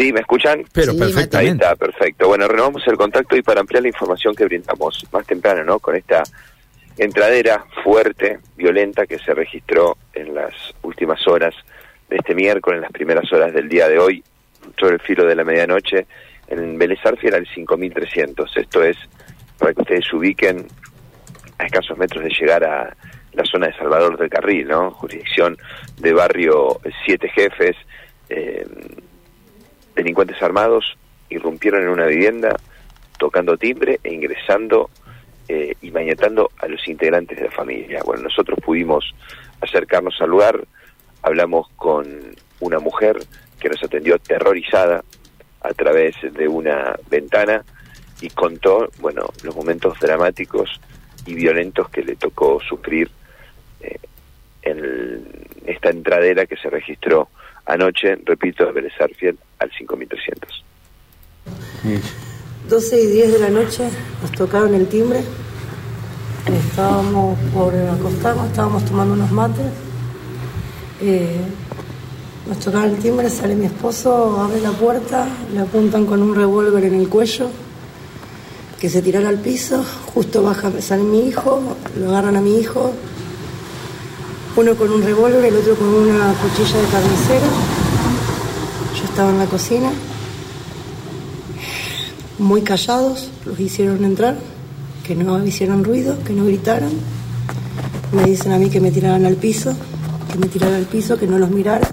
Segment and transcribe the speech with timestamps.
[0.00, 0.64] Sí, ¿me escuchan?
[0.72, 1.36] Pero Sí, perfectamente.
[1.36, 2.28] Ahí está, perfecto.
[2.28, 5.78] Bueno, renovamos el contacto y para ampliar la información que brindamos más temprano, ¿no?
[5.78, 6.22] Con esta
[6.96, 11.54] entradera fuerte, violenta que se registró en las últimas horas
[12.08, 14.24] de este miércoles, en las primeras horas del día de hoy,
[14.78, 16.06] sobre el filo de la medianoche,
[16.48, 18.56] en Vélez Arfiel al 5300.
[18.56, 18.96] Esto es
[19.58, 20.66] para que ustedes se ubiquen
[21.58, 22.96] a escasos metros de llegar a
[23.34, 24.92] la zona de Salvador del Carril, ¿no?
[24.92, 25.58] Jurisdicción
[25.98, 27.76] de barrio Siete Jefes.
[28.30, 28.64] eh,
[29.94, 30.96] delincuentes armados
[31.28, 32.56] irrumpieron en una vivienda
[33.18, 34.90] tocando timbre e ingresando
[35.48, 38.00] eh, y mañetando a los integrantes de la familia.
[38.04, 39.14] Bueno, nosotros pudimos
[39.60, 40.64] acercarnos al lugar,
[41.22, 42.06] hablamos con
[42.60, 43.18] una mujer
[43.58, 45.04] que nos atendió terrorizada
[45.60, 47.64] a través de una ventana
[48.20, 50.80] y contó, bueno, los momentos dramáticos
[51.26, 53.10] y violentos que le tocó sufrir
[53.80, 53.98] eh,
[54.62, 55.22] en
[55.66, 57.28] esta entradera que se registró
[57.66, 60.64] anoche, repito, de Vélez Arfiel al 5300.
[62.68, 63.88] 12 y 10 de la noche
[64.22, 65.22] nos tocaron el timbre.
[66.46, 69.66] Estábamos por acostarnos, estábamos tomando unos mates.
[71.00, 71.40] Eh,
[72.48, 76.84] nos tocaron el timbre, sale mi esposo, abre la puerta, le apuntan con un revólver
[76.84, 77.50] en el cuello,
[78.80, 81.62] que se tirara al piso, justo baja, sale mi hijo,
[81.98, 82.92] lo agarran a mi hijo,
[84.56, 87.69] uno con un revólver, el otro con una cuchilla de carnicero.
[89.10, 89.90] Estaba en la cocina
[92.38, 94.36] muy callados, los hicieron entrar,
[95.04, 96.92] que no hicieran ruido, que no gritaran.
[98.12, 99.74] Me dicen a mí que me tiraran al piso,
[100.30, 101.92] que me tiraran al piso, que no los mirara.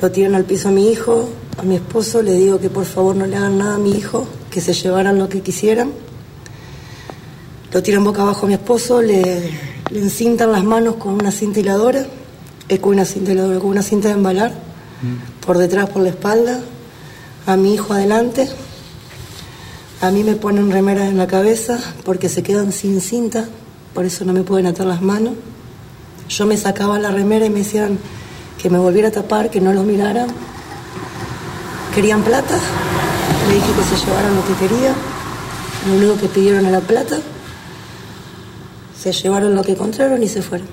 [0.00, 3.14] Lo tiran al piso a mi hijo, a mi esposo, le digo que por favor
[3.14, 5.92] no le hagan nada a mi hijo, que se llevaran lo que quisieran.
[7.72, 9.50] Lo tiran boca abajo a mi esposo, le,
[9.92, 12.06] encintan las manos con una cinta hiladora,
[12.68, 14.71] eh, con una cinta con una cinta de embalar,
[15.44, 16.60] por detrás, por la espalda,
[17.46, 18.48] a mi hijo adelante.
[20.00, 23.48] A mí me ponen remeras en la cabeza porque se quedan sin cinta,
[23.94, 25.34] por eso no me pueden atar las manos.
[26.28, 27.98] Yo me sacaba la remera y me decían
[28.60, 30.28] que me volviera a tapar, que no los miraran.
[31.94, 32.58] Querían plata,
[33.48, 34.94] le dije que se llevaran lo que querían.
[35.88, 37.18] Lo único que pidieron era plata.
[38.98, 40.68] Se llevaron lo que encontraron y se fueron.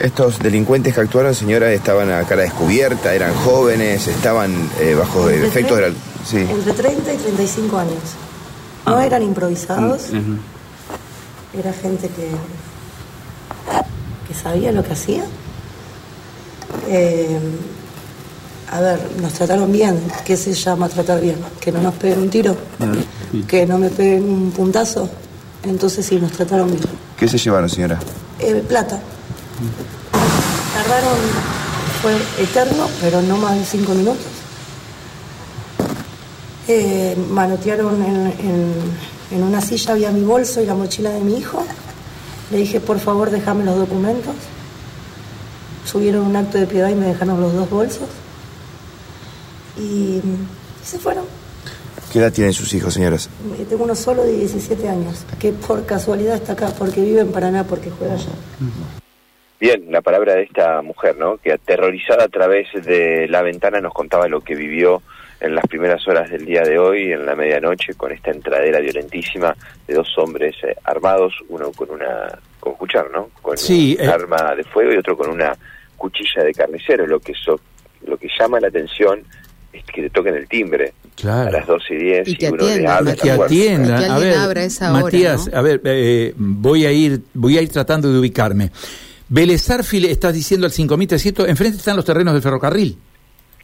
[0.00, 5.48] Estos delincuentes que actuaron, señora, estaban a cara descubierta, eran jóvenes, estaban eh, bajo Entre
[5.48, 5.88] efecto de la...
[5.88, 5.94] tre-
[6.28, 6.36] Sí.
[6.38, 7.94] Entre 30 y 35 años.
[8.86, 10.02] No eran improvisados,
[11.58, 12.28] era gente que,
[14.28, 15.24] que sabía lo que hacía.
[16.88, 17.38] Eh,
[18.70, 19.98] a ver, nos trataron bien.
[20.24, 21.36] ¿Qué se llama tratar bien?
[21.60, 22.56] Que no nos peguen un tiro,
[23.46, 25.08] que no me peguen un puntazo.
[25.62, 26.82] Entonces sí, nos trataron bien.
[27.16, 27.98] ¿Qué se llevaron, señora?
[28.38, 29.00] Eh, plata.
[30.74, 31.18] Tardaron,
[32.02, 34.24] fue eterno, pero no más de cinco minutos.
[36.68, 41.36] Eh, manotearon en, en- en una silla, había mi bolso y la mochila de mi
[41.36, 41.62] hijo.
[42.50, 44.34] Le dije, por favor, déjame los documentos.
[45.84, 48.08] Subieron un acto de piedad y me dejaron los dos bolsos.
[49.78, 50.22] Y, y
[50.84, 51.24] se fueron.
[52.12, 53.28] ¿Qué edad tienen sus hijos, señoras?
[53.58, 57.30] Eh, Tengo uno solo de 17 años, que por casualidad está acá, porque vive en
[57.32, 58.28] Paraná, porque juega allá.
[59.60, 61.36] Bien, la palabra de esta mujer, ¿no?
[61.38, 65.02] Que aterrorizada a través de la ventana nos contaba lo que vivió
[65.40, 69.56] en las primeras horas del día de hoy, en la medianoche, con esta entradera violentísima
[69.86, 73.30] de dos hombres eh, armados, uno con una, con escuchar, ¿no?
[73.42, 74.08] Con Sí, un eh.
[74.10, 75.52] arma de fuego y otro con una
[75.96, 77.06] cuchilla de carnicero.
[77.06, 77.60] Lo que so-
[78.06, 79.22] lo que llama la atención
[79.72, 81.50] es que le toquen el timbre a Claro.
[81.50, 83.98] las 12 y 10 Y y, que uno le atiendan, abre que atiendan.
[83.98, 85.58] Que A alguien ver, abra a esa hora, Matías, ¿no?
[85.58, 88.70] a ver, eh, voy a ir, voy a ir tratando de ubicarme.
[89.28, 92.96] Vélez Arfiel, estás diciendo al 5300, enfrente están los terrenos del ferrocarril.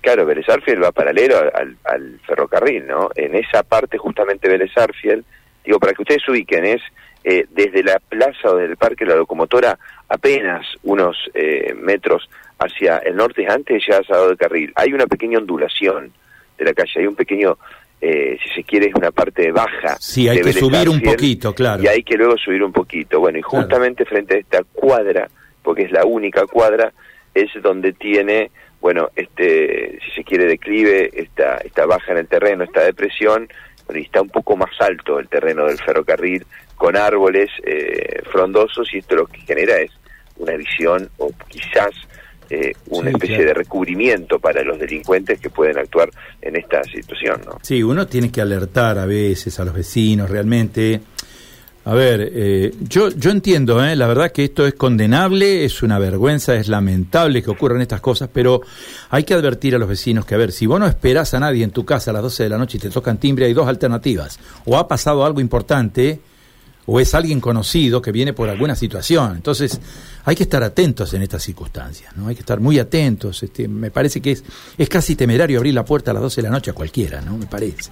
[0.00, 3.08] Claro, Vélez Arfiel va paralelo al, al ferrocarril, ¿no?
[3.14, 5.24] En esa parte justamente Vélez Arfiel,
[5.64, 6.82] digo, para que ustedes se ubiquen, es
[7.24, 9.78] eh, desde la plaza o del Parque La Locomotora
[10.10, 14.72] apenas unos eh, metros hacia el norte antes de llegar a Salvador del Carril.
[14.76, 16.12] Hay una pequeña ondulación
[16.58, 17.56] de la calle, hay un pequeño,
[18.02, 19.96] eh, si se quiere, es una parte baja.
[19.98, 21.82] Sí, hay de que Vélez subir un poquito, claro.
[21.82, 23.20] Y hay que luego subir un poquito.
[23.20, 23.62] Bueno, y Claro.
[23.62, 25.26] justamente frente a esta cuadra,
[25.64, 26.92] porque es la única cuadra,
[27.34, 32.62] es donde tiene, bueno, este, si se quiere, declive, esta, esta baja en el terreno,
[32.62, 33.48] esta depresión,
[33.92, 36.46] y está un poco más alto el terreno del ferrocarril,
[36.76, 39.90] con árboles eh, frondosos, y esto lo que genera es
[40.36, 41.90] una visión, o quizás
[42.50, 43.48] eh, una Sí, especie claro.
[43.48, 46.10] de recubrimiento para los delincuentes que pueden actuar
[46.42, 47.58] en esta situación, ¿no?
[47.62, 51.00] Sí, uno tiene que alertar a veces a los vecinos realmente.
[51.86, 55.98] A ver, eh, yo, yo entiendo, eh, la verdad que esto es condenable, es una
[55.98, 58.62] vergüenza, es lamentable que ocurran estas cosas, pero
[59.10, 61.62] hay que advertir a los vecinos que, a ver, si vos no esperás a nadie
[61.62, 63.68] en tu casa a las 12 de la noche y te tocan timbre, hay dos
[63.68, 64.38] alternativas.
[64.64, 66.20] O ha pasado algo importante,
[66.86, 69.36] o es alguien conocido que viene por alguna situación.
[69.36, 69.78] Entonces,
[70.24, 72.28] hay que estar atentos en estas circunstancias, ¿no?
[72.28, 73.42] Hay que estar muy atentos.
[73.42, 74.44] Este, me parece que es,
[74.78, 77.36] es casi temerario abrir la puerta a las 12 de la noche a cualquiera, ¿no?
[77.36, 77.90] Me parece.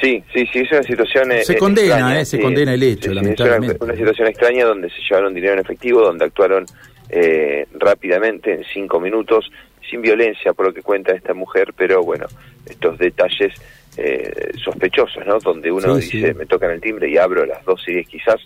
[0.00, 1.32] Sí, sí, sí, es una situación...
[1.42, 2.42] Se eh, condena, extraña, eh, se sí.
[2.42, 3.74] condena el hecho, Sí, lamentablemente.
[3.74, 6.66] Es una, una situación extraña donde se llevaron dinero en efectivo, donde actuaron
[7.10, 9.50] eh, rápidamente, en cinco minutos,
[9.90, 12.26] sin violencia, por lo que cuenta esta mujer, pero bueno,
[12.66, 13.52] estos detalles
[13.96, 15.38] eh, sospechosos, ¿no?
[15.40, 18.36] Donde uno Sí, dice, me tocan el timbre y abro las dos y diez, quizás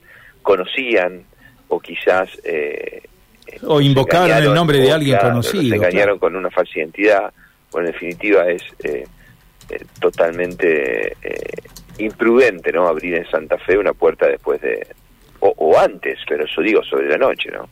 [0.41, 1.23] conocían
[1.69, 2.31] o quizás...
[2.45, 3.03] eh,
[3.67, 6.21] O invocaron el nombre de alguien conocido, Los engañaron claro.
[6.21, 7.33] con una falsa identidad.
[7.71, 9.05] Bueno, en definitiva es eh, eh,
[10.01, 11.63] totalmente eh,
[11.99, 12.89] imprudente, ¿no?
[12.89, 14.87] Abrir en Santa Fe una puerta después de...
[15.41, 17.69] O, o antes, pero eso digo sobre la noche, ¿no?